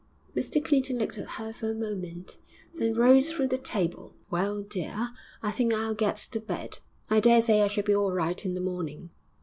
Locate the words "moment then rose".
1.75-3.31